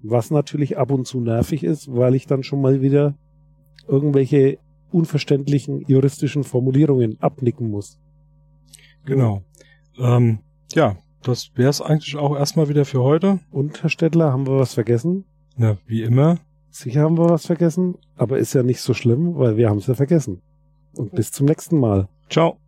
Was 0.00 0.30
natürlich 0.30 0.78
ab 0.78 0.92
und 0.92 1.08
zu 1.08 1.20
nervig 1.20 1.64
ist, 1.64 1.92
weil 1.92 2.14
ich 2.14 2.28
dann 2.28 2.44
schon 2.44 2.62
mal 2.62 2.82
wieder 2.82 3.14
irgendwelche 3.88 4.58
unverständlichen 4.92 5.84
juristischen 5.88 6.44
Formulierungen 6.44 7.20
abnicken 7.20 7.68
muss. 7.68 7.98
Genau. 9.06 9.42
Ähm, 9.98 10.38
ja, 10.72 10.98
das 11.24 11.50
wäre 11.56 11.70
es 11.70 11.80
eigentlich 11.80 12.14
auch 12.14 12.36
erstmal 12.36 12.68
wieder 12.68 12.84
für 12.84 13.02
heute. 13.02 13.40
Und, 13.50 13.82
Herr 13.82 13.90
Stettler, 13.90 14.32
haben 14.32 14.46
wir 14.46 14.60
was 14.60 14.74
vergessen? 14.74 15.24
Na, 15.56 15.78
wie 15.86 16.02
immer. 16.02 16.38
Sicher 16.70 17.00
haben 17.00 17.18
wir 17.18 17.28
was 17.28 17.46
vergessen, 17.46 17.96
aber 18.16 18.38
ist 18.38 18.54
ja 18.54 18.62
nicht 18.62 18.80
so 18.80 18.94
schlimm, 18.94 19.34
weil 19.34 19.56
wir 19.56 19.68
haben 19.68 19.78
es 19.78 19.88
ja 19.88 19.94
vergessen. 19.94 20.42
Und 20.96 21.12
bis 21.12 21.32
zum 21.32 21.46
nächsten 21.46 21.80
Mal. 21.80 22.08
Ciao. 22.30 22.58